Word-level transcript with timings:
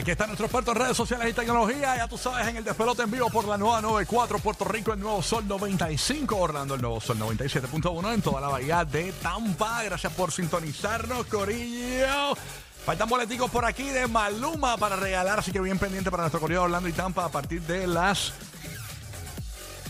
Aquí 0.00 0.12
está 0.12 0.26
nuestro 0.26 0.46
experto 0.46 0.70
en 0.72 0.78
redes 0.78 0.96
sociales 0.96 1.28
y 1.28 1.34
tecnología. 1.34 1.94
Ya 1.94 2.08
tú 2.08 2.16
sabes, 2.16 2.48
en 2.48 2.56
el 2.56 2.64
despelote 2.64 3.02
en 3.02 3.10
vivo 3.10 3.28
por 3.28 3.46
la 3.46 3.58
nueva 3.58 3.82
94, 3.82 4.38
Puerto 4.38 4.64
Rico, 4.64 4.94
el 4.94 5.00
nuevo 5.00 5.22
Sol 5.22 5.46
95, 5.46 6.38
Orlando, 6.38 6.74
el 6.74 6.80
nuevo 6.80 7.02
Sol 7.02 7.18
97.1 7.18 8.14
en 8.14 8.22
toda 8.22 8.40
la 8.40 8.48
bahía 8.48 8.82
de 8.86 9.12
Tampa. 9.12 9.82
Gracias 9.82 10.10
por 10.14 10.32
sintonizarnos, 10.32 11.26
Corillo. 11.26 12.34
Faltan 12.82 13.10
boleticos 13.10 13.50
por 13.50 13.66
aquí 13.66 13.90
de 13.90 14.06
Maluma 14.06 14.78
para 14.78 14.96
regalar, 14.96 15.38
así 15.38 15.52
que 15.52 15.60
bien 15.60 15.78
pendiente 15.78 16.10
para 16.10 16.22
nuestro 16.22 16.40
Corillo 16.40 16.62
Orlando 16.62 16.88
y 16.88 16.92
Tampa 16.92 17.26
a 17.26 17.28
partir 17.28 17.60
de 17.60 17.86
las 17.86 18.32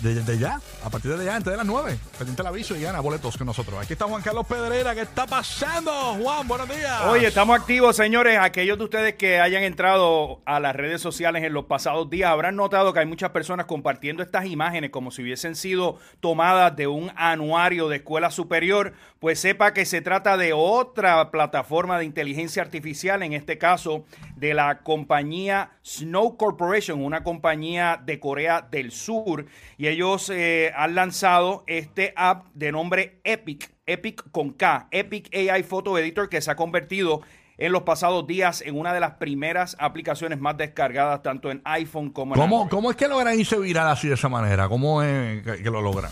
de, 0.02 0.38
ya, 0.38 0.60
a 0.82 0.90
partir 0.90 1.16
de 1.16 1.24
ya, 1.24 1.36
antes 1.36 1.50
de 1.50 1.56
las 1.56 1.66
9. 1.66 1.98
Pendiente 2.16 2.42
el 2.42 2.48
aviso 2.48 2.74
y 2.74 2.80
gana 2.80 3.00
boletos 3.00 3.36
con 3.36 3.46
nosotros. 3.46 3.78
Aquí 3.82 3.92
está 3.92 4.06
Juan 4.06 4.22
Carlos 4.22 4.46
Pedrera. 4.46 4.94
¿Qué 4.94 5.02
está 5.02 5.26
pasando, 5.26 5.90
Juan? 6.20 6.48
Buenos 6.48 6.68
días. 6.68 7.02
Oye, 7.06 7.26
estamos 7.26 7.58
activos, 7.58 7.96
señores. 7.96 8.38
Aquellos 8.40 8.78
de 8.78 8.84
ustedes 8.84 9.14
que 9.16 9.40
hayan 9.40 9.62
entrado 9.62 10.40
a 10.46 10.58
las 10.58 10.74
redes 10.74 11.02
sociales 11.02 11.44
en 11.44 11.52
los 11.52 11.66
pasados 11.66 12.08
días 12.08 12.30
habrán 12.30 12.56
notado 12.56 12.92
que 12.92 13.00
hay 13.00 13.06
muchas 13.06 13.30
personas 13.30 13.66
compartiendo 13.66 14.22
estas 14.22 14.46
imágenes 14.46 14.90
como 14.90 15.10
si 15.10 15.22
hubiesen 15.22 15.54
sido 15.54 15.98
tomadas 16.20 16.74
de 16.76 16.86
un 16.86 17.12
anuario 17.16 17.88
de 17.88 17.96
escuela 17.96 18.30
superior. 18.30 18.94
Pues 19.18 19.38
sepa 19.38 19.74
que 19.74 19.84
se 19.84 20.00
trata 20.00 20.38
de 20.38 20.54
otra 20.54 21.30
plataforma 21.30 21.98
de 21.98 22.06
inteligencia 22.06 22.62
artificial, 22.62 23.22
en 23.22 23.34
este 23.34 23.58
caso 23.58 24.04
de 24.36 24.54
la 24.54 24.78
compañía 24.78 25.72
Snow 25.84 26.38
Corporation, 26.38 27.04
una 27.04 27.22
compañía 27.22 28.00
de 28.02 28.18
Corea 28.18 28.62
del 28.62 28.92
Sur. 28.92 29.44
Y 29.76 29.89
ellos 29.90 30.30
eh, 30.30 30.72
han 30.76 30.94
lanzado 30.94 31.64
este 31.66 32.12
app 32.16 32.46
de 32.54 32.72
nombre 32.72 33.20
Epic, 33.24 33.72
Epic 33.86 34.30
con 34.30 34.50
K, 34.50 34.88
Epic 34.90 35.28
AI 35.34 35.62
Photo 35.62 35.98
Editor, 35.98 36.28
que 36.28 36.40
se 36.40 36.50
ha 36.50 36.56
convertido 36.56 37.22
en 37.58 37.72
los 37.72 37.82
pasados 37.82 38.26
días 38.26 38.62
en 38.62 38.78
una 38.78 38.94
de 38.94 39.00
las 39.00 39.12
primeras 39.12 39.76
aplicaciones 39.78 40.40
más 40.40 40.56
descargadas 40.56 41.22
tanto 41.22 41.50
en 41.50 41.60
iPhone 41.64 42.10
como 42.10 42.34
en 42.34 42.40
¿Cómo, 42.40 42.68
¿Cómo 42.68 42.90
es 42.90 42.96
que 42.96 43.06
logran 43.06 43.38
irse 43.38 43.58
viral 43.58 43.88
así 43.88 44.08
de 44.08 44.14
esa 44.14 44.30
manera? 44.30 44.68
¿Cómo 44.68 45.02
es 45.02 45.42
que 45.42 45.70
lo 45.70 45.82
logran? 45.82 46.10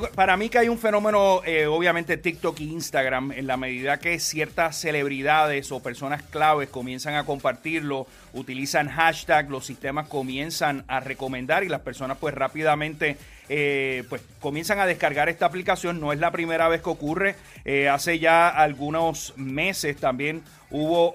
Para 0.00 0.36
mí 0.36 0.48
que 0.48 0.58
hay 0.58 0.68
un 0.68 0.78
fenómeno, 0.78 1.42
eh, 1.44 1.66
obviamente 1.66 2.16
TikTok 2.16 2.58
e 2.60 2.64
Instagram, 2.64 3.32
en 3.32 3.46
la 3.46 3.56
medida 3.56 3.98
que 3.98 4.18
ciertas 4.18 4.76
celebridades 4.80 5.70
o 5.70 5.80
personas 5.80 6.22
claves 6.22 6.68
comienzan 6.68 7.14
a 7.14 7.24
compartirlo, 7.24 8.06
utilizan 8.32 8.88
hashtag, 8.88 9.50
los 9.50 9.66
sistemas 9.66 10.08
comienzan 10.08 10.84
a 10.88 11.00
recomendar 11.00 11.62
y 11.62 11.68
las 11.68 11.80
personas 11.82 12.16
pues 12.18 12.34
rápidamente 12.34 13.16
eh, 13.48 14.02
pues 14.08 14.22
comienzan 14.40 14.80
a 14.80 14.86
descargar 14.86 15.28
esta 15.28 15.46
aplicación. 15.46 16.00
No 16.00 16.12
es 16.12 16.18
la 16.18 16.32
primera 16.32 16.66
vez 16.68 16.82
que 16.82 16.90
ocurre. 16.90 17.36
Eh, 17.64 17.88
hace 17.88 18.18
ya 18.18 18.48
algunos 18.48 19.34
meses 19.36 19.96
también 19.96 20.42
hubo 20.70 21.14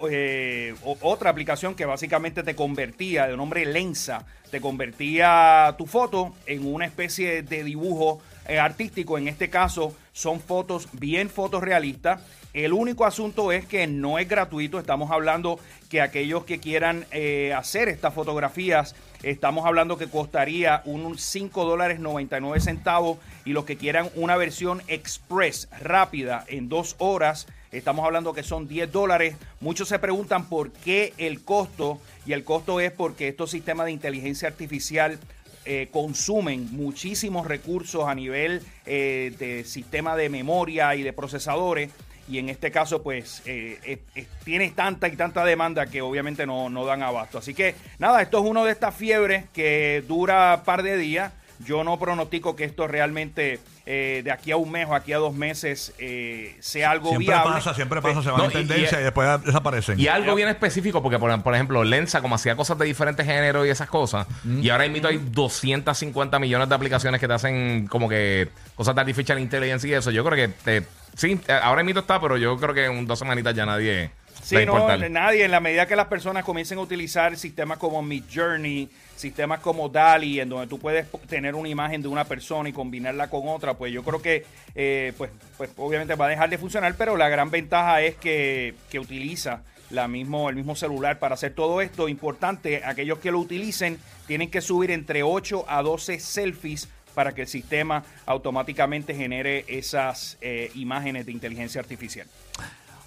otra 1.02 1.31
aplicación 1.31 1.75
que 1.75 1.85
básicamente 1.85 2.44
te 2.44 2.55
convertía, 2.55 3.27
de 3.27 3.35
nombre 3.35 3.66
Lensa, 3.66 4.25
te 4.52 4.61
convertía 4.61 5.75
tu 5.77 5.85
foto 5.85 6.33
en 6.45 6.66
una 6.66 6.85
especie 6.85 7.44
de 7.44 7.63
dibujo 7.66 8.22
artístico, 8.58 9.17
en 9.17 9.28
este 9.28 9.50
caso 9.50 9.94
son 10.14 10.39
fotos 10.39 10.88
bien 10.94 11.30
fotorrealistas. 11.30 12.22
El 12.53 12.73
único 12.73 13.06
asunto 13.06 13.52
es 13.52 13.66
que 13.66 13.86
no 13.86 14.17
es 14.17 14.28
gratuito, 14.28 14.80
estamos 14.80 15.11
hablando 15.11 15.59
que 15.88 16.02
aquellos 16.02 16.45
que 16.45 16.59
quieran 16.59 17.06
eh, 17.11 17.53
hacer 17.56 17.89
estas 17.89 18.14
fotografías, 18.14 18.95
estamos 19.22 19.66
hablando 19.67 19.97
que 19.97 20.08
costaría 20.08 20.81
un 20.86 21.17
5 21.17 21.66
dólares 21.66 22.00
99 22.00 22.59
centavos 22.59 23.19
y 23.45 23.52
los 23.52 23.66
que 23.66 23.78
quieran 23.78 24.09
una 24.16 24.36
versión 24.36 24.81
express 24.88 25.69
rápida 25.80 26.44
en 26.47 26.69
dos 26.69 26.95
horas, 26.97 27.45
estamos 27.72 28.03
hablando 28.03 28.34
que 28.34 28.41
son 28.41 28.67
10 28.67 28.91
dólares. 28.91 29.36
Muchos 29.59 29.88
se 29.88 30.00
preguntan 30.00 30.50
por 30.50 30.72
qué 30.72 31.13
el 31.17 31.44
costo 31.44 32.02
y 32.25 32.34
el 32.34 32.44
costo 32.44 32.80
es 32.80 32.91
porque 32.91 33.28
estos 33.28 33.52
sistemas 33.52 33.86
de 33.86 33.91
inteligencia 33.91 34.47
artificial 34.47 35.19
eh, 35.65 35.89
consumen 35.91 36.69
muchísimos 36.71 37.47
recursos 37.47 38.07
a 38.07 38.15
nivel 38.15 38.61
eh, 38.85 39.34
de 39.38 39.63
sistema 39.63 40.16
de 40.16 40.29
memoria 40.29 40.95
y 40.95 41.03
de 41.03 41.13
procesadores. 41.13 41.91
Y 42.28 42.38
en 42.38 42.50
este 42.50 42.72
caso, 42.72 43.01
pues, 43.01 43.41
eh, 43.45 44.00
tiene 44.45 44.69
tanta 44.69 45.07
y 45.07 45.16
tanta 45.16 45.44
demanda 45.44 45.88
que 45.88 46.01
obviamente 46.01 46.45
no, 46.45 46.69
no 46.69 46.85
dan 46.85 47.01
abasto. 47.01 47.39
Así 47.39 47.53
que, 47.56 47.75
nada, 47.97 48.22
esto 48.22 48.39
es 48.39 48.45
uno 48.45 48.66
de 48.66 48.72
estas 48.72 48.95
fiebres 48.95 49.45
que 49.51 50.03
dura 50.07 50.57
un 50.59 50.63
par 50.63 50.84
de 50.84 50.97
días. 50.97 51.34
Yo 51.66 51.84
no 51.84 52.00
pronostico 52.00 52.56
que 52.56 52.64
esto 52.64 52.88
realmente 52.88 53.59
eh, 53.86 54.22
de 54.24 54.31
aquí 54.31 54.52
a 54.52 54.58
un 54.58 54.72
mes 54.72 54.88
o 54.88 54.96
aquí 54.96 55.14
a 55.14 55.18
dos 55.18 55.34
meses 55.34 55.94
eh, 55.97 56.56
sea 56.59 56.92
algo 56.92 57.09
siempre 57.09 57.28
viable. 57.28 57.53
pasa, 57.53 57.74
siempre 57.74 58.02
pasa, 58.02 58.24
se 58.24 58.30
van 58.30 58.46
en 58.46 58.52
tendencia 58.52 59.00
y, 59.02 59.03
después 59.03 59.44
desaparecen. 59.44 60.00
Y 60.00 60.08
algo 60.08 60.36
bien 60.36 60.47
específico, 60.47 61.02
porque 61.02 61.20
por, 61.20 61.53
ejemplo, 61.53 61.84
Lensa, 61.84 62.22
como 62.22 62.36
hacía 62.36 62.56
cosas 62.56 62.78
de 62.78 62.86
diferentes 62.86 63.25
géneros 63.25 63.66
y 63.66 63.70
esas 63.70 63.90
cosas, 63.90 64.28
mm. 64.44 64.64
y 64.64 64.70
ahora 64.70 64.88
mismo 64.88 65.08
hay 65.08 65.18
250 65.18 66.40
millones 66.40 66.70
de 66.70 66.75
aplicaciones 66.75 67.20
que 67.20 67.28
te 67.28 67.34
hacen 67.34 67.88
como 67.88 68.08
que 68.08 68.50
cosas 68.76 68.96
de 68.96 69.02
artificial 69.02 69.40
intelligence 69.40 69.88
y 69.88 69.94
eso. 69.94 70.12
Yo 70.12 70.24
creo 70.24 70.47
que 70.47 70.53
te, 70.53 70.86
sí, 71.16 71.40
ahora 71.62 71.84
mismo 71.84 72.02
está, 72.02 72.22
pero 72.22 72.38
yo 72.38 72.58
creo 72.58 72.74
que 72.74 72.86
en 72.86 73.06
dos 73.08 73.20
semanitas 73.20 73.53
ya 73.53 73.66
nadie. 73.66 74.12
Sí, 74.41 74.66
no, 74.66 74.97
nadie. 75.09 75.45
En 75.45 75.51
la 75.51 75.59
medida 75.59 75.85
que 75.85 75.95
las 75.95 76.07
personas 76.07 76.44
comiencen 76.44 76.77
a 76.77 76.81
utilizar 76.81 77.38
sistemas 77.38 77.77
como 77.77 78.01
Mid 78.01 78.23
Journey, 78.33 78.89
sistemas 79.16 79.59
como 79.59 79.89
DALI, 79.89 80.39
en 80.39 80.50
donde 80.50 80.67
tú 80.67 80.79
puedes 80.79 81.07
tener 81.27 81.55
una 81.55 81.69
imagen 81.69 82.01
de 82.01 82.07
una 82.07 82.23
persona 82.23 82.69
y 82.69 82.73
combinarla 82.73 83.29
con 83.29 83.47
otra, 83.47 83.73
pues 83.75 83.91
yo 83.91 84.03
creo 84.03 84.22
que, 84.22 84.45
eh, 84.75 85.13
pues, 85.17 85.31
pues 85.57 85.69
obviamente 85.78 86.16
va 86.16 86.25
a 86.25 86.29
dejar 86.29 86.49
de 86.49 86.57
funcionar, 86.57 86.95
pero 86.97 87.17
la 87.17 87.29
gran 87.29 87.51
ventaja 87.51 88.01
es 88.01 88.16
que, 88.16 88.75
utiliza 88.97 89.61
la 89.89 90.07
mismo, 90.07 90.49
el 90.49 90.55
mismo 90.55 90.75
celular 90.75 91.19
para 91.19 91.33
hacer 91.33 91.53
todo 91.53 91.81
esto. 91.81 92.07
Importante, 92.07 92.83
aquellos 92.85 93.19
que 93.19 93.31
lo 93.31 93.39
utilicen 93.39 93.97
tienen 94.28 94.49
que 94.49 94.61
subir 94.61 94.91
entre 94.91 95.23
8 95.23 95.66
a 95.67 95.81
12 95.81 96.19
selfies 96.19 96.88
para 97.13 97.33
que 97.33 97.41
el 97.41 97.47
sistema 97.47 98.03
automáticamente 98.25 99.16
genere 99.16 99.66
esas 99.67 100.38
eh, 100.41 100.72
imágenes 100.75 101.25
de 101.25 101.31
inteligencia 101.31 101.81
artificial. 101.81 102.28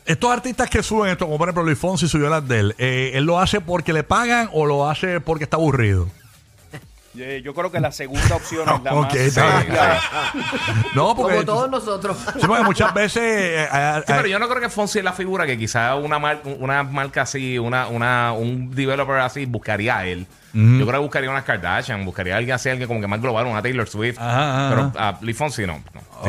Estos 0.04 0.30
artistas 0.30 0.68
que 0.68 0.82
suben 0.82 1.10
esto, 1.10 1.26
como 1.26 1.38
por 1.38 1.48
ejemplo 1.48 1.62
Luis 1.62 1.78
Fonsi 1.78 2.08
subió 2.08 2.28
las 2.28 2.46
de 2.46 2.58
él, 2.58 2.74
eh, 2.78 3.12
¿él 3.14 3.24
lo 3.24 3.38
hace 3.38 3.60
porque 3.60 3.92
le 3.92 4.02
pagan 4.02 4.48
o 4.52 4.66
lo 4.66 4.88
hace 4.88 5.20
porque 5.20 5.44
está 5.44 5.56
aburrido? 5.56 6.08
Eh, 7.18 7.42
yo 7.44 7.52
creo 7.52 7.70
que 7.70 7.78
la 7.78 7.92
segunda 7.92 8.36
opción 8.36 8.66
es 8.68 8.82
la 8.82 8.92
más. 8.94 9.14
no, 10.94 11.14
porque, 11.14 11.34
Como 11.34 11.44
todos 11.44 11.70
nosotros. 11.70 12.16
Sí, 12.18 12.46
porque 12.46 12.64
muchas 12.64 12.94
veces. 12.94 13.22
Eh, 13.22 13.68
sí, 13.98 14.02
pero 14.06 14.26
yo 14.26 14.38
no 14.38 14.48
creo 14.48 14.60
que 14.62 14.70
Fonsi 14.70 14.98
es 14.98 15.04
la 15.04 15.12
figura 15.12 15.46
que 15.46 15.58
quizá 15.58 15.94
una, 15.96 16.16
una 16.58 16.82
marca 16.84 17.22
así, 17.22 17.58
una, 17.58 17.86
una, 17.88 18.32
un 18.32 18.74
developer 18.74 19.18
así 19.18 19.44
buscaría 19.44 19.98
a 19.98 20.06
él. 20.06 20.26
Yo 20.54 20.86
creo 20.86 21.00
que 21.00 21.04
buscaría 21.04 21.30
una 21.30 21.44
Kardashian, 21.44 22.04
buscaría 22.04 22.34
a 22.34 22.36
alguien 22.36 22.54
así, 22.54 22.68
alguien 22.68 22.86
como 22.86 23.00
que 23.00 23.06
más 23.06 23.22
global, 23.22 23.46
una 23.46 23.62
Taylor 23.62 23.88
Swift. 23.88 24.18
pero 24.18 24.92
a 24.98 25.18
Luis 25.22 25.34
Fonsi 25.34 25.66
no. 25.66 25.82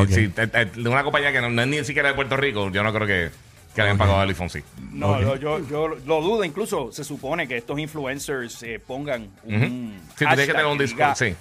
de 0.06 0.90
una 0.90 1.04
compañía 1.04 1.34
que 1.34 1.42
no, 1.42 1.50
no, 1.50 1.62
es 1.62 1.68
ni 1.68 1.84
siquiera 1.84 2.08
de 2.08 2.16
Puerto 2.16 2.38
Rico, 2.38 2.70
yo 2.70 2.84
no 2.84 2.94
creo 2.94 3.06
que 3.06 3.32
que 3.74 3.82
habían 3.82 3.98
pagado 3.98 4.20
a 4.22 4.34
Fonsi. 4.34 4.62
No, 4.92 5.36
yo, 5.36 5.60
yo, 5.68 5.88
lo 5.88 6.22
dudo. 6.22 6.44
Incluso 6.44 6.92
se 6.92 7.04
supone 7.04 7.48
que 7.48 7.58
estos 7.58 7.80
influencers 7.80 8.62
eh, 8.64 8.80
pongan 8.86 9.30
un. 9.44 10.00
Sí, 10.18 10.26
que 10.26 10.48
tener 10.48 10.66
un 10.66 10.78
disclosure. 10.78 11.32
Sí. 11.32 11.36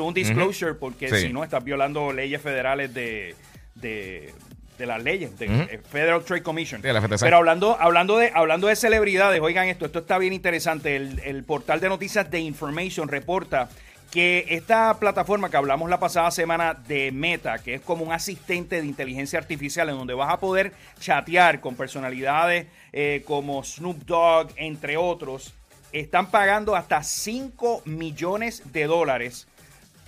un 0.00 0.14
disclosure, 0.14 0.74
porque 0.74 1.08
si 1.08 1.32
no 1.32 1.44
estás 1.44 1.64
violando 1.64 2.12
leyes 2.12 2.40
federales 2.40 2.92
de, 2.92 3.34
de, 3.74 4.32
de 4.78 4.86
las 4.86 5.02
leyes, 5.02 5.38
de 5.38 5.46
eh, 5.46 5.80
Federal 5.90 6.22
Trade 6.22 6.42
Commission. 6.42 6.82
Pero 6.82 7.36
hablando, 7.36 7.76
hablando, 7.80 8.18
de, 8.18 8.30
hablando 8.34 8.66
de 8.66 8.76
celebridades, 8.76 9.40
oigan 9.40 9.68
esto, 9.68 9.86
esto 9.86 10.00
está 10.00 10.18
bien 10.18 10.32
interesante. 10.32 10.96
El, 10.96 11.20
el 11.20 11.44
portal 11.44 11.80
de 11.80 11.88
noticias 11.88 12.30
de 12.30 12.40
Information 12.40 13.08
reporta 13.08 13.68
que 14.10 14.46
esta 14.48 14.98
plataforma 14.98 15.50
que 15.50 15.56
hablamos 15.56 15.88
la 15.88 16.00
pasada 16.00 16.30
semana 16.30 16.74
de 16.74 17.12
Meta, 17.12 17.58
que 17.58 17.74
es 17.74 17.80
como 17.80 18.04
un 18.04 18.12
asistente 18.12 18.80
de 18.80 18.86
inteligencia 18.86 19.38
artificial 19.38 19.88
en 19.88 19.96
donde 19.96 20.14
vas 20.14 20.32
a 20.32 20.40
poder 20.40 20.72
chatear 20.98 21.60
con 21.60 21.76
personalidades 21.76 22.66
eh, 22.92 23.22
como 23.24 23.62
Snoop 23.62 24.04
Dogg, 24.04 24.48
entre 24.56 24.96
otros, 24.96 25.54
están 25.92 26.30
pagando 26.30 26.74
hasta 26.74 27.02
5 27.02 27.82
millones 27.84 28.62
de 28.72 28.86
dólares 28.86 29.46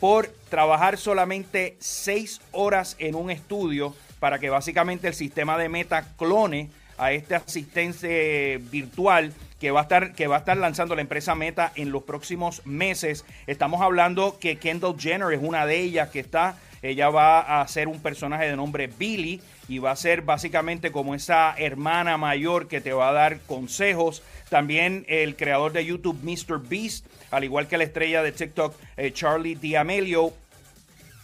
por 0.00 0.26
trabajar 0.48 0.98
solamente 0.98 1.76
6 1.78 2.40
horas 2.50 2.96
en 2.98 3.14
un 3.14 3.30
estudio 3.30 3.94
para 4.18 4.40
que 4.40 4.50
básicamente 4.50 5.06
el 5.06 5.14
sistema 5.14 5.56
de 5.58 5.68
Meta 5.68 6.04
clone 6.16 6.70
a 6.98 7.12
este 7.12 7.34
asistente 7.34 8.60
virtual 8.70 9.32
que 9.60 9.70
va 9.70 9.80
a 9.80 9.82
estar 9.84 10.12
que 10.12 10.26
va 10.26 10.36
a 10.36 10.38
estar 10.40 10.56
lanzando 10.56 10.94
la 10.94 11.02
empresa 11.02 11.34
Meta 11.34 11.72
en 11.76 11.92
los 11.92 12.02
próximos 12.02 12.62
meses. 12.66 13.24
Estamos 13.46 13.80
hablando 13.80 14.38
que 14.38 14.56
Kendall 14.56 14.98
Jenner 14.98 15.32
es 15.32 15.40
una 15.42 15.66
de 15.66 15.78
ellas 15.78 16.10
que 16.10 16.20
está 16.20 16.56
ella 16.82 17.10
va 17.10 17.60
a 17.60 17.68
ser 17.68 17.86
un 17.86 18.00
personaje 18.00 18.46
de 18.46 18.56
nombre 18.56 18.88
Billy 18.88 19.40
y 19.68 19.78
va 19.78 19.92
a 19.92 19.96
ser 19.96 20.22
básicamente 20.22 20.90
como 20.90 21.14
esa 21.14 21.54
hermana 21.56 22.18
mayor 22.18 22.66
que 22.66 22.80
te 22.80 22.92
va 22.92 23.10
a 23.10 23.12
dar 23.12 23.38
consejos. 23.40 24.22
También 24.48 25.04
el 25.08 25.36
creador 25.36 25.72
de 25.72 25.84
YouTube, 25.84 26.18
Mr. 26.22 26.60
Beast, 26.60 27.06
al 27.30 27.44
igual 27.44 27.68
que 27.68 27.78
la 27.78 27.84
estrella 27.84 28.22
de 28.24 28.32
TikTok, 28.32 28.74
eh, 28.96 29.12
Charlie 29.12 29.54
D'Amelio, 29.54 30.32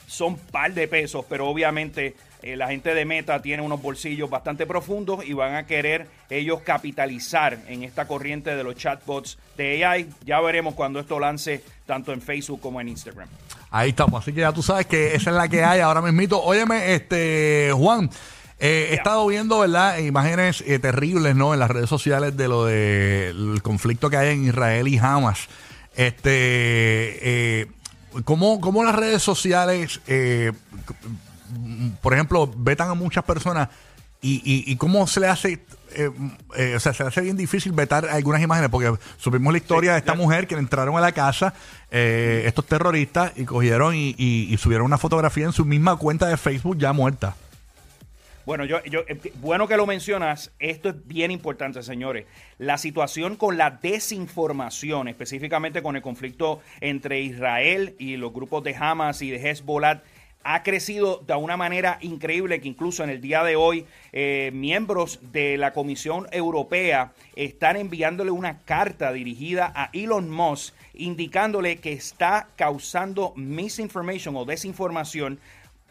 son 0.07 0.39
par 0.39 0.73
de 0.73 0.87
pesos, 0.87 1.27
pero 1.29 1.49
obviamente 1.49 2.15
eh, 2.43 2.57
la 2.57 2.69
gente 2.69 2.95
de 2.95 3.05
Meta 3.05 3.43
tiene 3.43 3.63
unos 3.63 3.83
bolsillos 3.83 4.31
bastante 4.31 4.67
profundos 4.67 5.25
y 5.25 5.33
van 5.33 5.55
a 5.55 5.67
querer 5.67 6.07
ellos 6.31 6.61
capitalizar 6.63 7.59
en 7.67 7.83
esta 7.83 8.07
corriente 8.07 8.55
de 8.55 8.63
los 8.63 8.77
chatbots 8.77 9.39
de 9.57 9.85
AI. 9.85 10.09
Ya 10.25 10.41
veremos 10.41 10.75
cuando 10.75 11.01
esto 11.01 11.19
lance 11.19 11.63
tanto 11.87 12.13
en 12.13 12.21
Facebook 12.21 12.61
como 12.61 12.81
en 12.81 12.89
Instagram. 12.89 13.29
Ahí 13.71 13.91
estamos, 13.91 14.23
así 14.23 14.33
que 14.33 14.41
ya 14.41 14.53
tú 14.53 14.63
sabes 14.63 14.87
que 14.87 15.15
esa 15.15 15.31
es 15.31 15.37
la 15.37 15.49
que 15.49 15.65
hay 15.65 15.81
ahora 15.81 16.01
mismito. 16.01 16.41
Óyeme, 16.43 16.95
este 16.95 17.71
Juan, 17.75 18.09
eh, 18.61 18.89
he 18.91 18.95
estado 18.95 19.27
viendo, 19.27 19.61
¿verdad? 19.61 19.99
Imágenes 19.99 20.65
eh, 20.67 20.79
terribles, 20.79 21.37
¿no? 21.37 21.55
En 21.55 21.61
las 21.61 21.71
redes 21.71 21.89
sociales 21.89 22.37
de 22.37 22.49
lo 22.49 22.65
del 22.65 23.61
conflicto 23.63 24.11
que 24.11 24.17
hay 24.17 24.35
en 24.35 24.47
Israel 24.47 24.89
y 24.89 24.99
Hamas. 24.99 25.49
Este, 25.97 26.31
eh, 26.33 27.67
¿cómo, 28.25 28.61
¿cómo, 28.61 28.85
las 28.85 28.95
redes 28.95 29.23
sociales, 29.23 30.01
por 32.01 32.15
ejemplo, 32.15 32.51
vetan 32.57 32.91
a 32.91 32.95
muchas 32.95 33.25
personas 33.25 33.69
y, 34.21 34.37
y, 34.45 34.73
y 34.73 34.77
cómo 34.77 35.07
se 35.07 35.21
le 35.21 35.29
hace 35.29 35.61
eh, 35.95 36.11
eh, 36.57 36.75
o 36.77 36.81
sea, 36.81 36.93
se 36.93 37.03
hace 37.03 37.21
bien 37.23 37.37
difícil 37.37 37.73
vetar 37.73 38.07
algunas 38.09 38.43
imágenes 38.43 38.71
porque 38.71 38.93
supimos 39.17 39.53
la 39.53 39.59
historia 39.59 39.93
de 39.93 39.99
esta 39.99 40.15
mujer 40.15 40.47
que 40.47 40.55
entraron 40.55 40.97
a 40.97 41.01
la 41.01 41.13
casa 41.13 41.55
eh, 41.91 42.43
estos 42.47 42.67
terroristas 42.67 43.33
y 43.37 43.45
cogieron 43.45 43.95
y, 43.95 44.15
y, 44.19 44.57
subieron 44.59 44.87
una 44.87 44.99
fotografía 44.99 45.47
en 45.47 45.53
su 45.53 45.65
misma 45.65 45.97
cuenta 45.97 46.27
de 46.27 46.37
Facebook 46.37 46.77
ya 46.79 46.93
muerta. 46.93 47.37
Bueno, 48.45 48.65
yo, 48.65 48.83
yo, 48.85 49.01
bueno 49.41 49.69
que 49.69 49.77
lo 49.77 49.87
mencionas. 49.87 50.53
Esto 50.59 50.91
es 50.91 51.07
bien 51.07 51.31
importante, 51.31 51.83
señores. 51.83 52.27
La 52.59 52.79
situación 52.79 53.37
con 53.37 53.59
la 53.59 53.71
desinformación, 53.71 55.09
específicamente 55.09 55.83
con 55.83 55.97
el 55.97 56.03
conflicto 56.03 56.61
entre 56.81 57.21
Israel 57.21 57.95
y 57.99 58.17
los 58.17 58.33
grupos 58.33 58.65
de 58.65 58.75
Hamas 58.75 59.21
y 59.23 59.31
de 59.31 59.51
Hezbollah, 59.51 60.03
ha 60.45 60.63
crecido 60.63 61.23
de 61.27 61.35
una 61.35 61.57
manera 61.57 61.99
increíble 62.01 62.61
que 62.61 62.69
incluso 62.69 63.05
en 63.05 63.11
el 63.11 63.21
día 63.21 63.43
de 63.45 63.57
hoy 63.57 63.87
eh, 64.13 64.51
miembros 64.55 65.21
de 65.33 65.59
la 65.59 65.73
Comisión 65.73 66.27
Europea 66.33 67.13
están 67.37 67.77
enviándole 67.77 68.31
una 68.31 68.59
carta 68.61 69.13
dirigida 69.13 69.73
a 69.75 69.91
Elon 69.93 70.31
Musk 70.31 70.75
indicándole 70.95 71.79
que 71.79 71.93
está 71.93 72.49
causando 72.57 73.33
misinformation 73.37 74.37
o 74.37 74.45
desinformación 74.45 75.39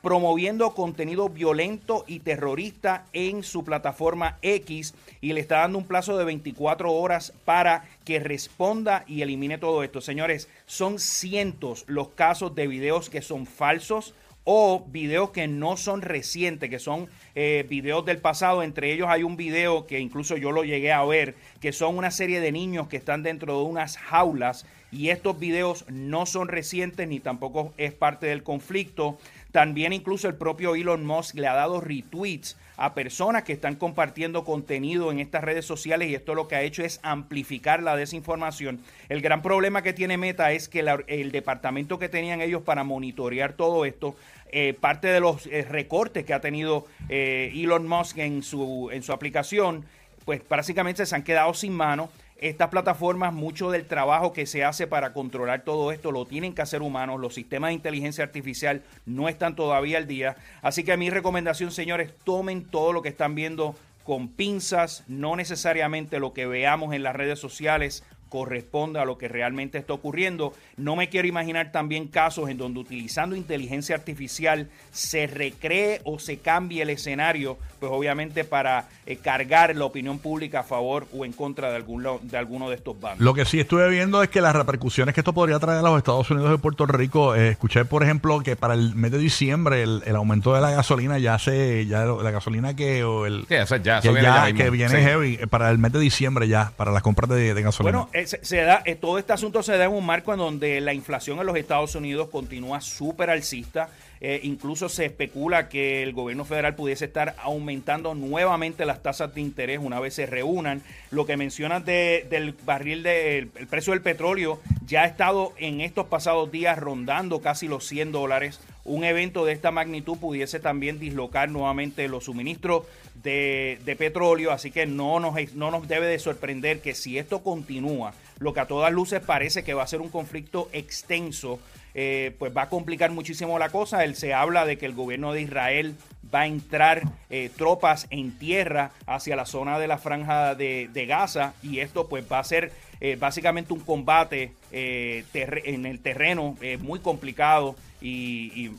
promoviendo 0.01 0.73
contenido 0.73 1.27
violento 1.27 2.05
y 2.07 2.19
terrorista 2.19 3.05
en 3.13 3.43
su 3.43 3.63
plataforma 3.63 4.37
X 4.41 4.93
y 5.21 5.33
le 5.33 5.41
está 5.41 5.59
dando 5.59 5.79
un 5.79 5.87
plazo 5.87 6.17
de 6.17 6.25
24 6.25 6.93
horas 6.93 7.33
para 7.45 7.83
que 8.05 8.19
responda 8.19 9.03
y 9.07 9.21
elimine 9.21 9.57
todo 9.57 9.83
esto. 9.83 9.99
Señores, 9.99 10.47
son 10.65 10.99
cientos 10.99 11.83
los 11.87 12.09
casos 12.09 12.55
de 12.55 12.67
videos 12.67 13.09
que 13.09 13.21
son 13.21 13.45
falsos 13.45 14.13
o 14.49 14.85
videos 14.87 15.31
que 15.31 15.45
no 15.49 15.75
son 15.75 16.01
recientes, 16.01 16.69
que 16.69 16.79
son 16.79 17.09
eh, 17.35 17.65
videos 17.67 18.05
del 18.05 18.19
pasado. 18.19 18.63
Entre 18.63 18.93
ellos 18.93 19.09
hay 19.09 19.23
un 19.23 19.35
video 19.35 19.85
que 19.85 19.99
incluso 19.99 20.37
yo 20.37 20.53
lo 20.53 20.63
llegué 20.63 20.93
a 20.93 21.03
ver, 21.03 21.35
que 21.59 21.73
son 21.73 21.97
una 21.97 22.11
serie 22.11 22.39
de 22.39 22.53
niños 22.53 22.87
que 22.87 22.95
están 22.95 23.23
dentro 23.23 23.57
de 23.57 23.65
unas 23.65 23.97
jaulas 23.97 24.65
y 24.89 25.09
estos 25.09 25.37
videos 25.37 25.83
no 25.89 26.25
son 26.25 26.47
recientes 26.47 27.09
ni 27.09 27.19
tampoco 27.19 27.73
es 27.75 27.91
parte 27.91 28.27
del 28.27 28.41
conflicto. 28.41 29.17
También 29.51 29.91
incluso 29.91 30.29
el 30.29 30.35
propio 30.35 30.75
Elon 30.75 31.05
Musk 31.05 31.35
le 31.35 31.47
ha 31.47 31.53
dado 31.53 31.81
retweets 31.81 32.55
a 32.77 32.93
personas 32.93 33.43
que 33.43 33.53
están 33.53 33.75
compartiendo 33.75 34.45
contenido 34.45 35.11
en 35.11 35.19
estas 35.19 35.43
redes 35.43 35.65
sociales 35.65 36.09
y 36.09 36.15
esto 36.15 36.35
lo 36.35 36.47
que 36.47 36.55
ha 36.55 36.61
hecho 36.61 36.83
es 36.83 36.99
amplificar 37.01 37.81
la 37.81 37.95
desinformación. 37.95 38.79
El 39.09 39.21
gran 39.21 39.41
problema 39.41 39.81
que 39.81 39.93
tiene 39.93 40.17
Meta 40.17 40.51
es 40.51 40.69
que 40.69 40.85
el 41.07 41.31
departamento 41.31 41.97
que 41.97 42.07
tenían 42.07 42.39
ellos 42.39 42.61
para 42.61 42.83
monitorear 42.83 43.53
todo 43.53 43.83
esto 43.83 44.15
eh, 44.51 44.73
parte 44.79 45.07
de 45.07 45.19
los 45.19 45.45
eh, 45.47 45.65
recortes 45.69 46.25
que 46.25 46.33
ha 46.33 46.41
tenido 46.41 46.85
eh, 47.09 47.51
Elon 47.53 47.87
Musk 47.87 48.17
en 48.19 48.43
su, 48.43 48.89
en 48.91 49.03
su 49.03 49.11
aplicación, 49.11 49.85
pues 50.25 50.41
básicamente 50.47 51.05
se 51.05 51.15
han 51.15 51.23
quedado 51.23 51.53
sin 51.53 51.73
mano. 51.73 52.09
Estas 52.39 52.69
plataformas, 52.69 53.33
mucho 53.33 53.71
del 53.71 53.87
trabajo 53.87 54.31
que 54.31 54.45
se 54.45 54.63
hace 54.63 54.85
para 54.85 55.11
controlar 55.11 55.63
todo 55.63 55.91
esto 55.91 56.11
lo 56.11 56.25
tienen 56.25 56.53
que 56.53 56.61
hacer 56.61 56.81
humanos. 56.81 57.19
Los 57.19 57.33
sistemas 57.33 57.69
de 57.69 57.73
inteligencia 57.73 58.23
artificial 58.23 58.83
no 59.05 59.27
están 59.27 59.55
todavía 59.55 59.97
al 59.97 60.07
día. 60.07 60.35
Así 60.61 60.83
que 60.83 60.95
mi 60.97 61.09
recomendación, 61.09 61.71
señores, 61.71 62.11
tomen 62.23 62.63
todo 62.63 62.93
lo 62.93 63.01
que 63.01 63.09
están 63.09 63.33
viendo 63.33 63.75
con 64.03 64.29
pinzas, 64.29 65.03
no 65.07 65.35
necesariamente 65.35 66.19
lo 66.19 66.31
que 66.31 66.45
veamos 66.45 66.93
en 66.93 67.03
las 67.03 67.15
redes 67.15 67.39
sociales 67.39 68.05
corresponde 68.29 68.99
a 68.99 69.05
lo 69.05 69.17
que 69.17 69.27
realmente 69.27 69.77
está 69.77 69.93
ocurriendo. 69.93 70.53
No 70.75 70.95
me 70.95 71.09
quiero 71.09 71.27
imaginar 71.27 71.71
también 71.71 72.07
casos 72.07 72.49
en 72.49 72.57
donde 72.57 72.79
utilizando 72.79 73.35
inteligencia 73.35 73.95
artificial 73.95 74.69
se 74.91 75.27
recree 75.27 76.01
o 76.03 76.19
se 76.19 76.37
cambie 76.37 76.81
el 76.81 76.89
escenario, 76.89 77.57
pues 77.79 77.91
obviamente 77.91 78.43
para 78.43 78.87
eh, 79.05 79.17
cargar 79.17 79.75
la 79.75 79.85
opinión 79.85 80.19
pública 80.19 80.61
a 80.61 80.63
favor 80.63 81.07
o 81.13 81.25
en 81.25 81.33
contra 81.33 81.69
de, 81.69 81.77
algún, 81.77 82.05
de 82.23 82.37
alguno 82.37 82.69
de 82.69 82.75
estos 82.75 82.99
bandos. 82.99 83.23
Lo 83.23 83.33
que 83.33 83.45
sí 83.45 83.59
estuve 83.59 83.89
viendo 83.89 84.21
es 84.23 84.29
que 84.29 84.41
las 84.41 84.55
repercusiones 84.55 85.13
que 85.13 85.21
esto 85.21 85.33
podría 85.33 85.59
traer 85.59 85.79
a 85.79 85.89
los 85.89 85.97
Estados 85.97 86.29
Unidos 86.29 86.53
y 86.55 86.57
Puerto 86.57 86.85
Rico, 86.85 87.35
eh, 87.35 87.49
escuché 87.49 87.85
por 87.85 88.03
ejemplo 88.03 88.39
que 88.41 88.55
para 88.55 88.73
el 88.73 88.95
mes 88.95 89.11
de 89.11 89.17
diciembre 89.17 89.83
el, 89.83 90.15
aumento 90.15 90.53
de 90.53 90.61
la 90.61 90.71
gasolina 90.71 91.19
ya 91.19 91.37
se, 91.39 91.85
ya 91.85 92.05
la 92.05 92.31
gasolina 92.31 92.75
que 92.75 93.03
o 93.03 93.25
el 93.25 93.45
ya, 93.47 94.01
que, 94.01 94.69
viene, 94.69 95.01
heavy 95.01 95.37
eh, 95.39 95.47
para 95.47 95.69
el 95.69 95.77
mes 95.77 95.91
de 95.91 95.99
diciembre 95.99 96.47
ya, 96.47 96.71
para 96.75 96.91
las 96.91 97.03
compras 97.03 97.29
de, 97.29 97.53
de 97.53 97.61
gasolina. 97.61 97.97
Bueno, 97.97 98.09
se, 98.25 98.57
da, 98.57 98.81
eh, 98.85 98.95
todo 98.95 99.19
este 99.19 99.33
asunto 99.33 99.61
se 99.61 99.77
da 99.77 99.85
en 99.85 99.91
un 99.91 100.05
marco 100.05 100.33
en 100.33 100.39
donde 100.39 100.81
la 100.81 100.93
inflación 100.93 101.39
en 101.39 101.45
los 101.45 101.57
Estados 101.57 101.93
Unidos 101.95 102.29
continúa 102.29 102.81
súper 102.81 103.29
alcista. 103.29 103.89
Eh, 104.19 104.39
incluso 104.43 104.89
se 104.89 105.05
especula 105.05 105.69
que 105.69 106.01
el 106.01 106.13
gobierno 106.13 106.43
federal 106.43 106.73
pudiese 106.73 107.05
estar 107.05 107.35
aumentando 107.37 108.15
nuevamente 108.15 108.85
las 108.85 109.03
tasas 109.03 109.35
de 109.35 109.41
interés 109.41 109.79
una 109.79 109.99
vez 109.99 110.15
se 110.15 110.25
reúnan. 110.25 110.81
Lo 111.11 111.25
que 111.25 111.37
mencionas 111.37 111.85
del 111.85 112.55
barril 112.65 113.03
del 113.03 113.51
el 113.55 113.67
precio 113.67 113.93
del 113.93 114.01
petróleo 114.01 114.59
ya 114.85 115.03
ha 115.03 115.05
estado 115.05 115.53
en 115.57 115.81
estos 115.81 116.07
pasados 116.07 116.51
días 116.51 116.79
rondando 116.79 117.41
casi 117.41 117.67
los 117.67 117.85
100 117.85 118.11
dólares. 118.11 118.59
Un 118.87 119.03
evento 119.03 119.45
de 119.45 119.53
esta 119.53 119.69
magnitud 119.69 120.17
pudiese 120.17 120.59
también 120.59 120.97
dislocar 120.97 121.49
nuevamente 121.49 122.07
los 122.07 122.23
suministros 122.23 122.85
de, 123.21 123.95
petróleo, 123.97 124.51
así 124.51 124.71
que 124.71 124.85
no 124.85 125.19
nos, 125.19 125.53
no 125.53 125.71
nos 125.71 125.87
debe 125.87 126.07
de 126.07 126.19
sorprender 126.19 126.79
que 126.79 126.95
si 126.95 127.17
esto 127.17 127.43
continúa, 127.43 128.13
lo 128.39 128.53
que 128.53 128.61
a 128.61 128.65
todas 128.65 128.91
luces 128.91 129.21
parece 129.21 129.63
que 129.63 129.73
va 129.73 129.83
a 129.83 129.87
ser 129.87 130.01
un 130.01 130.09
conflicto 130.09 130.69
extenso, 130.71 131.59
eh, 131.93 132.35
pues 132.37 132.55
va 132.55 132.63
a 132.63 132.69
complicar 132.69 133.11
muchísimo 133.11 133.57
la 133.59 133.69
cosa. 133.69 134.03
Él 134.03 134.15
se 134.15 134.33
habla 134.33 134.65
de 134.65 134.77
que 134.77 134.85
el 134.85 134.93
gobierno 134.93 135.33
de 135.33 135.41
Israel 135.41 135.95
va 136.33 136.41
a 136.41 136.47
entrar 136.47 137.01
eh, 137.29 137.49
tropas 137.55 138.07
en 138.09 138.37
tierra 138.37 138.91
hacia 139.05 139.35
la 139.35 139.45
zona 139.45 139.79
de 139.79 139.87
la 139.87 139.97
franja 139.97 140.55
de, 140.55 141.05
Gaza 141.07 141.53
y 141.63 141.79
esto 141.79 142.07
pues 142.07 142.25
va 142.29 142.39
a 142.39 142.43
ser 142.43 142.71
eh, 142.99 143.17
básicamente 143.19 143.73
un 143.73 143.81
combate 143.81 144.53
en 144.71 145.85
el 145.85 145.99
terreno 145.99 146.55
muy 146.79 146.99
complicado 146.99 147.75
y 148.01 148.71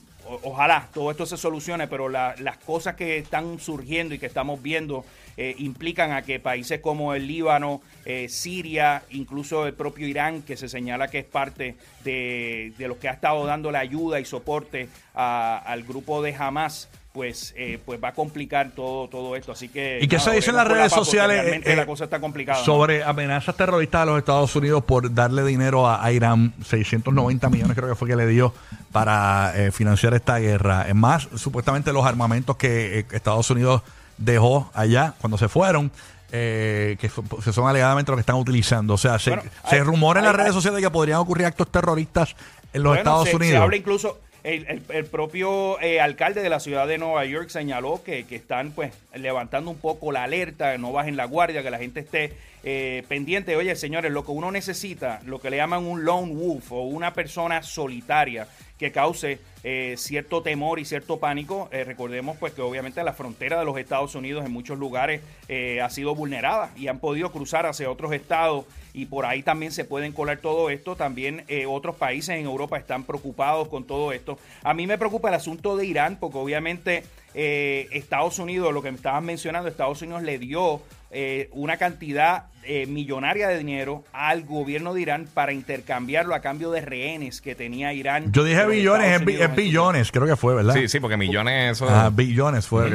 ojalá 0.43 0.89
todo 0.93 1.11
esto 1.11 1.27
se 1.27 1.37
solucione, 1.37 1.89
pero 1.89 2.09
las 2.09 2.59
cosas 2.65 2.95
que 2.95 3.19
están 3.19 3.59
surgiendo 3.59 4.15
y 4.15 4.19
que 4.19 4.27
estamos 4.27 4.63
viendo 4.63 5.05
eh, 5.37 5.55
implican 5.59 6.13
a 6.13 6.23
que 6.23 6.41
países 6.41 6.81
como 6.81 7.15
el 7.15 7.27
Líbano, 7.27 7.81
eh, 8.05 8.29
Siria, 8.29 9.03
incluso 9.11 9.67
el 9.67 9.75
propio 9.75 10.07
Irán, 10.07 10.43
que 10.43 10.57
se 10.57 10.69
señala 10.69 11.09
que 11.09 11.21
es 11.21 11.25
parte 11.25 11.77
de 12.05 12.73
los 12.79 12.99
que 12.99 13.09
ha 13.09 13.13
estado 13.13 13.45
dando 13.47 13.71
la 13.71 13.81
ayuda 13.81 14.21
y 14.21 14.25
soporte 14.25 14.89
al 15.15 15.83
grupo 15.85 16.23
de 16.23 16.35
Hamas, 16.35 16.89
pues, 17.13 17.55
eh, 17.57 17.81
pues 17.85 18.03
va 18.03 18.09
a 18.09 18.13
complicar 18.13 18.71
todo, 18.73 19.09
todo 19.09 19.35
esto. 19.35 19.53
Así 19.53 19.69
que. 19.69 19.99
¿Y 20.01 20.09
qué 20.09 20.19
se 20.19 20.31
dice 20.33 20.51
en 20.51 20.57
las 20.57 20.69
redes 20.69 20.93
sociales? 20.93 21.43
Realmente 21.43 21.75
la 21.75 21.87
cosa 21.87 22.05
está 22.05 22.21
complicada. 22.21 22.63
Sobre 22.65 23.03
amenazas 23.03 23.57
terroristas 23.57 24.03
a 24.03 24.05
los 24.05 24.19
Estados 24.19 24.55
Unidos 24.55 24.85
por 24.85 25.13
darle 25.13 25.45
dinero 25.45 25.89
a, 25.89 26.11
Irán, 26.13 26.55
690 26.65 27.49
millones 27.51 27.77
creo 27.77 27.89
que 27.89 27.95
fue 27.95 28.09
que 28.09 28.17
le 28.17 28.27
dio 28.27 28.53
para 28.93 29.53
eh, 29.57 29.73
financiar 29.73 30.15
esta 30.15 30.39
guerra. 30.39 30.87
Es 30.89 30.95
más, 30.95 31.29
supuestamente 31.37 31.93
los 31.93 32.05
armamentos 32.05 32.57
que 32.57 33.01
eh, 33.01 33.07
Estados 33.11 33.51
Unidos 33.51 33.83
dejó 34.19 34.71
allá 34.75 35.15
cuando 35.21 35.39
se 35.39 35.49
fueron. 35.49 35.91
que, 36.31 37.11
son 37.53 37.69
alegadamente 37.69 38.13
lo 38.13 38.17
que 38.17 38.21
están 38.21 38.37
utilizando. 38.37 38.95
O 38.95 38.99
sea, 38.99 39.19
se, 39.19 39.35
rumora 39.83 40.21
en 40.21 40.27
las 40.27 40.37
redes 40.37 40.53
sociales 40.53 40.83
que 40.83 40.91
podrían 40.91 41.19
ocurrir 41.19 41.47
actos 41.47 41.69
terroristas 41.73 42.37
en 42.73 42.83
los 42.83 42.99
Estados 42.99 43.33
Unidos. 43.33 43.53
Se 43.53 43.57
habla 43.57 43.77
incluso, 43.77 44.19
el, 44.45 45.05
propio 45.07 45.81
eh, 45.81 46.01
alcalde 46.01 46.43
de 46.43 46.49
la 46.49 46.61
ciudad 46.61 46.87
de 46.87 46.99
Nueva 46.99 47.25
York 47.25 47.49
señaló 47.49 48.03
que, 48.05 48.25
están 48.31 48.71
pues 48.73 48.93
levantando 49.15 49.71
un 49.71 49.79
poco 49.79 50.13
la 50.13 50.25
alerta, 50.25 50.73
que 50.73 50.79
no 50.79 50.93
bajen 50.93 51.17
la 51.17 51.25
guardia, 51.25 51.63
que 51.63 51.71
la 51.71 51.79
gente 51.79 52.01
esté 52.01 52.33
eh, 52.65 53.05
pendiente. 53.09 53.57
Oye, 53.57 53.75
señores, 53.77 54.13
lo 54.13 54.25
que 54.25 54.31
uno 54.31 54.51
necesita, 54.51 55.21
lo 55.25 55.41
que 55.41 55.51
le 55.51 55.57
llaman 55.57 55.85
un 55.85 56.05
lone 56.05 56.33
wolf 56.33 56.73
o 56.73 56.83
una 56.83 57.13
persona 57.15 57.63
solitaria 57.63 58.47
que 58.79 58.93
cause 58.93 59.39
eh, 59.65 59.95
cierto 59.99 60.43
temor 60.43 60.79
y 60.79 60.85
cierto 60.85 61.19
pánico. 61.19 61.69
Eh, 61.73 61.85
recordemos 61.85 62.37
pues 62.39 62.53
que 62.53 62.63
obviamente 62.63 63.03
la 63.03 63.13
frontera 63.13 63.59
de 63.59 63.65
los 63.65 63.77
Estados 63.77 64.15
Unidos 64.15 64.47
en 64.47 64.53
muchos 64.53 64.79
lugares 64.79 65.21
eh, 65.49 65.81
ha 65.81 65.91
sido 65.91 66.15
vulnerada 66.15 66.71
y 66.77 66.87
han 66.87 67.01
podido 67.01 67.33
cruzar 67.33 67.67
hacia 67.67 67.91
otros 67.91 68.13
estados 68.13 68.65
y 68.95 69.07
por 69.07 69.27
ahí 69.27 69.43
también 69.43 69.73
se 69.73 69.85
pueden 69.85 70.13
colar 70.13 70.39
todo 70.39 70.71
esto. 70.71 70.97
También 70.97 71.45
otros 71.69 71.97
países 71.97 72.37
en 72.37 72.47
Europa 72.47 72.79
están 72.79 73.05
preocupados 73.05 73.69
con 73.69 73.85
todo 73.85 74.13
esto. 74.13 74.39
A 74.63 74.75
mí 74.75 74.87
me 74.87 74.99
preocupa 74.99 75.29
el 75.29 75.35
asunto 75.35 75.77
de 75.77 75.87
Irán 75.87 76.17
porque 76.19 76.39
obviamente 76.39 77.05
Estados 77.35 78.39
Unidos, 78.41 78.73
lo 78.73 78.83
que 78.83 78.91
me 78.91 78.97
estaban 78.97 79.25
mencionando, 79.25 79.69
Estados 79.69 80.03
Unidos 80.03 80.23
le 80.23 80.39
dio 80.39 80.81
eh, 81.11 81.49
una 81.53 81.77
cantidad 81.79 82.45
eh, 82.71 82.85
millonaria 82.85 83.49
de 83.49 83.57
dinero 83.57 84.05
al 84.13 84.43
gobierno 84.43 84.93
de 84.93 85.01
Irán 85.01 85.27
para 85.33 85.55
intercambiarlo 85.55 86.35
a 86.35 86.41
cambio 86.41 86.71
de 86.71 86.83
rehenes 86.83 87.41
que 87.41 87.55
tenía 87.55 87.95
Irán. 87.95 88.31
Yo 88.31 88.45
dije 88.45 88.67
billones, 88.67 89.23
es, 89.23 89.57
billones, 89.57 90.13
creo 90.13 90.27
que 90.27 90.37
fue, 90.37 90.55
¿verdad? 90.55 90.75
Sí, 90.75 90.87
sí, 90.87 91.01
porque 91.01 91.17
millones 91.17 91.73
eso. 91.73 91.89
Ah, 91.89 92.11
billones 92.13 92.67
fue. 92.67 92.91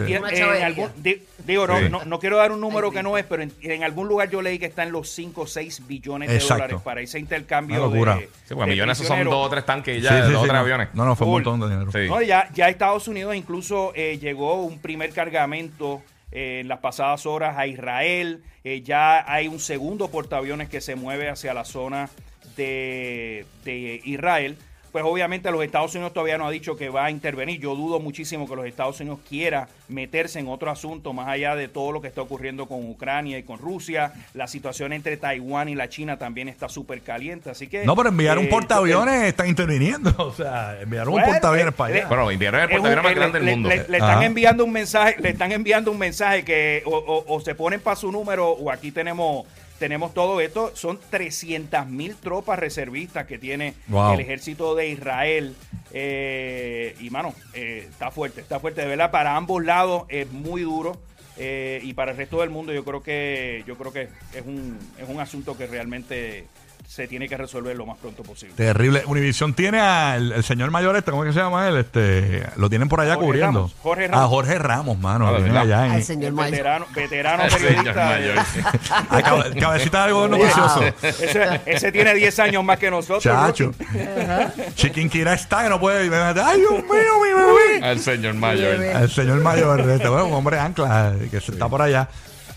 digo, 1.48 1.65
no, 1.89 2.05
no, 2.05 2.20
quiero 2.20 2.38
dar 2.38 2.51
un 2.51 2.62
número 2.62 2.91
que 2.91 3.01
no 3.01 3.17
es, 3.17 3.25
pero 3.25 3.41
en, 3.41 3.84
algún 3.84 4.08
lugar 4.08 4.29
yo 4.29 4.43
leí 4.43 4.60
que 4.60 4.67
están 4.67 4.91
los 4.91 5.10
5 5.10 5.41
o 5.41 5.48
6 5.48 5.88
billones 5.88 6.29
de 6.29 6.38
dólares 6.38 6.79
para 6.84 7.01
ese 7.01 7.17
intercambio. 7.17 7.89
De, 7.89 8.29
sí, 8.46 8.53
porque 8.53 8.72
millones 8.72 9.00
son 9.00 9.24
dos 9.24 9.48
o 9.48 9.50
tres 9.50 9.65
tanques 9.65 10.03
ya, 10.03 10.27
dos 10.27 10.43
o 10.43 10.46
tres 10.46 10.53
aviones. 10.53 10.89
No, 10.93 11.03
no, 11.03 11.15
fue 11.15 11.25
un 11.25 11.34
montón 11.34 11.60
de 11.62 11.70
dinero. 11.70 12.22
ya, 12.22 12.48
ya 12.53 12.70
Estados 12.70 13.08
Unidos 13.08 13.36
incluso 13.36 13.91
eh, 13.96 14.20
llegó 14.22 14.62
un 14.62 14.77
primer 14.77 15.12
cargamento 15.13 16.03
en 16.33 16.67
las 16.67 16.79
pasadas 16.79 17.25
horas 17.25 17.57
a 17.57 17.67
Israel. 17.67 18.43
Eh, 18.63 18.81
ya 18.81 19.31
hay 19.31 19.47
un 19.47 19.59
segundo 19.59 20.09
portaaviones 20.09 20.69
que 20.69 20.81
se 20.81 20.95
mueve 20.95 21.29
hacia 21.29 21.53
la 21.53 21.65
zona 21.65 22.09
de, 22.57 23.45
de 23.63 24.01
Israel 24.03 24.57
pues 24.93 25.03
obviamente 25.03 25.50
los 25.50 25.63
Estados 25.63 25.95
Unidos 25.95 26.13
todavía 26.13 26.38
no 26.38 26.45
ha 26.45 26.51
dicho 26.51 26.77
que 26.77 26.88
va 26.88 27.05
a 27.05 27.09
intervenir. 27.09 27.59
Yo 27.59 27.75
dudo 27.75 28.00
muchísimo 28.00 28.47
que 28.47 28.55
los 28.55 28.67
Estados 28.67 29.00
Unidos 29.00 29.21
quiera 29.27 29.67
meterse 29.88 30.38
en 30.38 30.47
otro 30.47 30.69
asunto 30.69 31.13
más 31.13 31.27
allá 31.27 31.55
de 31.55 31.67
todo 31.67 31.91
lo 31.91 32.00
que 32.00 32.07
está 32.07 32.21
ocurriendo 32.21 32.67
con 32.67 32.88
Ucrania 32.88 33.39
y 33.39 33.43
con 33.43 33.57
Rusia. 33.57 34.13
La 34.35 34.47
situación 34.47 34.93
entre 34.93 35.17
Taiwán 35.17 35.67
y 35.67 35.73
la 35.73 35.89
China 35.89 36.19
también 36.19 36.47
está 36.47 36.69
súper 36.69 37.01
caliente, 37.01 37.50
así 37.50 37.67
que... 37.67 37.85
No, 37.85 37.95
pero 37.95 38.09
enviar 38.09 38.38
un 38.38 38.45
eh, 38.45 38.50
portaaviones 38.50 39.23
están 39.23 39.47
interviniendo. 39.47 40.13
O 40.23 40.31
sea, 40.31 40.79
enviar 40.79 41.09
un 41.09 41.21
portaaviones 41.21 41.73
para 41.73 41.95
allá. 41.95 42.07
Bueno, 42.07 42.29
enviaron 42.29 42.62
el 42.62 42.69
portaaviones 42.69 43.03
más 43.03 43.15
grande 43.15 43.39
del 43.39 43.50
mundo. 43.50 43.69
Le, 43.69 43.75
están 43.75 44.21
enviando 44.21 44.63
un 44.63 44.71
mensaje, 44.71 45.15
le 45.19 45.29
están 45.29 45.51
enviando 45.51 45.91
un 45.91 45.97
mensaje 45.97 46.45
que 46.45 46.83
o 46.85 47.41
se 47.43 47.55
ponen 47.55 47.81
para 47.81 47.95
su 47.95 48.12
número 48.12 48.50
o 48.51 48.71
aquí 48.71 48.91
tenemos 48.91 49.45
tenemos 49.80 50.13
todo 50.13 50.42
esto. 50.42 50.72
Son 50.75 51.00
300 51.10 51.88
mil 51.88 52.15
tropas 52.15 52.60
reservistas 52.60 53.25
que 53.25 53.38
tiene 53.38 53.74
el 53.89 54.20
ejército 54.20 54.75
de 54.75 54.89
Israel. 54.89 55.56
Eh, 55.92 56.96
y 57.00 57.10
mano, 57.10 57.34
eh, 57.53 57.88
está 57.89 58.12
fuerte, 58.12 58.42
está 58.42 58.60
fuerte. 58.60 58.82
De 58.82 58.88
verdad, 58.88 59.12
para 59.12 59.36
ambos 59.36 59.63
lados 59.63 60.03
es 60.10 60.32
muy 60.32 60.62
duro. 60.62 61.00
Eh, 61.38 61.80
y 61.84 61.94
para 61.94 62.12
el 62.12 62.18
resto 62.18 62.42
del 62.42 62.51
mundo 62.51 62.74
yo 62.74 62.86
creo 62.86 63.01
que 63.01 63.63
yo 63.65 63.75
creo 63.75 63.92
que 63.92 64.03
es 64.36 64.46
un, 64.46 64.77
es 65.00 65.10
un 65.10 65.20
asunto 65.20 65.58
que 65.58 65.65
realmente 65.65 66.46
se 66.87 67.07
tiene 67.07 67.27
que 67.27 67.37
resolver 67.37 67.75
lo 67.75 67.85
más 67.85 67.97
pronto 67.97 68.23
posible. 68.23 68.55
Terrible. 68.55 69.03
Univisión 69.07 69.53
tiene 69.53 69.79
al 69.79 70.43
señor 70.43 70.69
mayor 70.71 70.95
este, 70.95 71.11
¿cómo 71.11 71.23
es 71.23 71.29
que 71.29 71.33
se 71.33 71.39
llama 71.39 71.67
él? 71.67 71.77
Este, 71.77 72.43
lo 72.57 72.69
tienen 72.69 72.89
por 72.89 73.01
allá 73.01 73.17
cubriendo. 73.17 73.71
Jorge 73.81 74.07
Ramos. 74.07 74.25
A 74.25 74.27
Jorge 74.27 74.59
Ramos, 74.59 74.99
mano. 74.99 75.27
Ah, 75.27 75.61
allá 75.61 75.95
el 75.95 76.03
señor 76.03 76.33
mayor. 76.33 76.51
Veterano, 76.51 76.85
veterano 76.93 77.43
periodista. 77.49 78.19
cabecita 79.59 79.97
de 79.99 80.03
algo 80.03 80.27
noticioso. 80.27 80.83
Ese, 81.01 81.61
ese, 81.65 81.91
tiene 81.91 82.13
10 82.13 82.39
años 82.39 82.63
más 82.63 82.77
que 82.77 82.91
nosotros. 82.91 83.23
Chacho. 83.23 83.71
Chiquinquira 84.75 85.33
está 85.33 85.63
que 85.63 85.69
no 85.69 85.79
puede. 85.79 86.13
Ay, 86.13 86.59
Dios 86.59 86.71
mío, 86.71 86.89
mi 87.23 87.33
bebé. 87.33 87.85
Al 87.85 87.99
señor 87.99 88.35
mayor. 88.35 88.83
Al 88.95 89.09
señor 89.09 89.41
mayor. 89.41 89.79
Este, 89.89 90.07
bueno, 90.07 90.27
un 90.27 90.33
hombre 90.33 90.59
ancla 90.59 91.15
que 91.31 91.37
está 91.37 91.67
por 91.67 91.81
allá. 91.81 92.09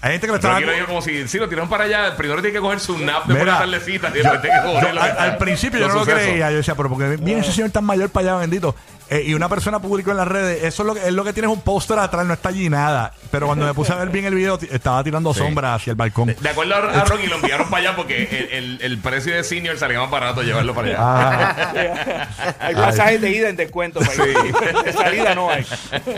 Hay 0.07 0.13
gente 0.13 0.27
que 0.29 0.33
lo 0.33 0.37
está. 0.37 0.61
Yo 0.61 0.87
como 0.87 1.03
si, 1.03 1.27
si 1.27 1.39
lo 1.39 1.49
tiraron 1.49 1.69
para 1.69 1.85
allá, 1.85 2.17
primero 2.17 2.41
tiene 2.41 2.55
que 2.55 2.61
coger 2.61 2.79
su 2.79 2.97
nap 2.99 3.27
de 3.27 3.43
una 3.43 3.59
tardecita 3.59 4.11
y 4.11 4.19
después 4.19 4.41
tiene 4.41 4.57
que 4.57 4.67
cogerlo. 4.67 5.03
Al, 5.03 5.19
al, 5.19 5.37
principio 5.37 5.81
yo 5.81 5.89
no 5.89 5.95
lo 5.95 6.05
creía. 6.05 6.51
Yo 6.51 6.59
decía, 6.59 6.75
pero 6.77 6.89
porque 6.89 7.17
viene 7.17 7.41
ese 7.41 7.53
señor 7.53 7.71
tan 7.71 7.85
mayor 7.85 8.09
para 8.11 8.31
allá, 8.31 8.41
bendito. 8.41 8.75
Eh, 9.09 9.23
y 9.27 9.35
una 9.35 9.49
persona 9.49 9.79
publicó 9.79 10.11
en 10.11 10.17
las 10.17 10.27
redes, 10.27 10.65
eso 10.65 10.83
es 10.83 10.87
lo 10.87 10.95
que, 10.95 11.07
es 11.07 11.13
lo 11.13 11.23
que 11.23 11.33
tienes 11.33 11.51
un 11.51 11.61
póster 11.61 11.99
atrás, 11.99 12.27
no 12.27 12.35
está 12.35 12.49
allí 12.49 12.69
nada. 12.69 13.13
Pero 13.31 13.47
cuando 13.47 13.65
me 13.65 13.73
puse 13.73 13.93
a 13.93 13.97
ver 13.97 14.09
bien 14.09 14.25
el 14.25 14.35
video, 14.35 14.59
estaba 14.71 15.05
tirando 15.05 15.33
sombras 15.33 15.77
hacia 15.77 15.93
el 15.93 15.97
balcón. 15.97 16.35
De, 16.41 16.49
acuerdo 16.49 16.75
a, 16.75 17.05
Rocky, 17.05 17.29
lo 17.29 17.37
enviaron 17.37 17.71
para 17.71 17.83
allá 17.83 17.97
porque 17.97 18.49
el, 18.53 18.81
el, 18.83 18.99
precio 18.99 19.35
de 19.35 19.45
senior 19.45 19.79
salía 19.79 20.01
más 20.01 20.11
barato 20.11 20.43
llevarlo 20.43 20.75
para 20.75 20.89
allá. 20.89 20.97
Ah. 20.99 22.29
hay 22.59 22.75
pasajes 22.75 23.21
de 23.21 23.31
ida 23.31 23.49
en 23.49 23.57
descuento. 23.57 24.01
Para 24.01 24.83
de 24.83 24.93
salida 24.93 25.35
no 25.35 25.51
hay. 25.51 25.65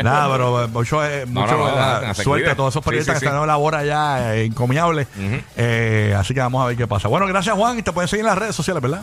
Nada, 0.03 0.33
pero 0.33 0.65
eh, 0.65 0.69
mucho, 0.69 1.05
eh, 1.05 1.27
mucho 1.27 1.59
suerte 2.15 2.51
a 2.51 2.57
todos 2.57 2.73
esos 2.73 2.85
periodistas 2.85 3.19
que 3.19 3.27
están 3.27 3.41
en 3.41 3.47
labor 3.47 3.75
allá, 3.75 4.35
eh, 4.35 6.15
así 6.17 6.35
que 6.35 6.41
vamos 6.41 6.65
a 6.65 6.69
ver 6.69 6.77
qué 6.77 6.87
pasa. 6.87 7.09
Bueno, 7.09 7.27
gracias 7.27 7.55
Juan 7.55 7.79
y 7.79 7.83
te 7.83 7.93
pueden 7.93 8.09
seguir 8.09 8.25
en 8.25 8.31
las 8.31 8.39
redes 8.39 8.55
sociales, 8.55 8.83
¿verdad? 8.83 9.03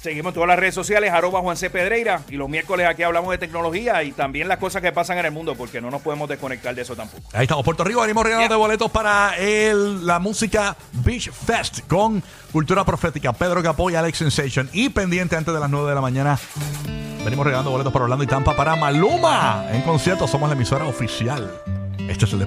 Seguimos 0.00 0.30
en 0.30 0.34
todas 0.34 0.48
las 0.48 0.58
redes 0.58 0.74
sociales, 0.74 1.12
arroba 1.12 1.40
Juan 1.40 1.56
C. 1.56 1.70
Pedreira. 1.70 2.20
Y 2.28 2.36
los 2.36 2.48
miércoles 2.48 2.86
aquí 2.86 3.02
hablamos 3.02 3.30
de 3.30 3.38
tecnología 3.38 4.02
y 4.02 4.12
también 4.12 4.48
las 4.48 4.58
cosas 4.58 4.82
que 4.82 4.92
pasan 4.92 5.18
en 5.18 5.26
el 5.26 5.32
mundo, 5.32 5.54
porque 5.54 5.80
no 5.80 5.90
nos 5.90 6.02
podemos 6.02 6.28
desconectar 6.28 6.74
de 6.74 6.82
eso 6.82 6.94
tampoco. 6.94 7.22
Ahí 7.32 7.44
estamos, 7.44 7.64
Puerto 7.64 7.84
Rico. 7.84 8.02
Venimos 8.02 8.24
regalando 8.24 8.54
de 8.54 8.58
boletos 8.58 8.90
para 8.90 9.36
el, 9.38 10.06
la 10.06 10.18
música 10.18 10.76
Beach 10.92 11.30
Fest 11.30 11.80
con 11.88 12.22
Cultura 12.52 12.84
Profética, 12.84 13.32
Pedro 13.32 13.62
Capó 13.62 13.90
y 13.90 13.94
Alex 13.94 14.18
Sensation. 14.18 14.68
Y 14.72 14.90
pendiente 14.90 15.36
antes 15.36 15.54
de 15.54 15.60
las 15.60 15.70
9 15.70 15.88
de 15.88 15.94
la 15.94 16.00
mañana, 16.00 16.38
venimos 17.24 17.44
regalando 17.46 17.70
boletos 17.70 17.92
para 17.92 18.04
Orlando 18.04 18.24
y 18.24 18.28
Tampa 18.28 18.54
para 18.54 18.76
Maluma. 18.76 19.64
En 19.70 19.82
concierto, 19.82 20.28
somos 20.28 20.48
la 20.48 20.54
emisora 20.54 20.84
oficial. 20.84 21.50
Este 22.08 22.26
es 22.26 22.32
el 22.34 22.42